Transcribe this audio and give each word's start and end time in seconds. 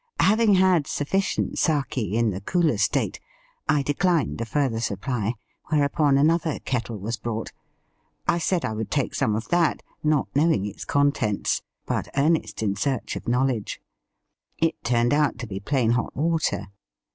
Having 0.21 0.55
had 0.55 0.87
sufficient 0.87 1.59
sake 1.59 1.95
in 1.99 2.31
the 2.31 2.41
cooler 2.41 2.79
state, 2.79 3.19
I 3.69 3.83
declined 3.83 4.41
a 4.41 4.45
further 4.47 4.79
supply, 4.79 5.35
whereupon 5.67 6.17
another 6.17 6.57
kettle 6.57 6.97
was 6.97 7.17
brought. 7.17 7.51
I 8.27 8.39
said 8.39 8.65
I 8.65 8.73
would 8.73 8.89
take 8.89 9.13
some 9.13 9.35
of 9.35 9.49
that, 9.49 9.83
not 10.03 10.27
knowing 10.33 10.65
its 10.65 10.85
contents, 10.85 11.61
but 11.85 12.07
earnest 12.17 12.63
in 12.63 12.75
search 12.75 13.15
of 13.15 13.27
knowledge. 13.27 13.79
It 14.57 14.83
turned 14.83 15.13
out 15.13 15.37
to 15.37 15.45
be 15.45 15.59
plain 15.59 15.91
hot 15.91 16.15
water. 16.15 16.69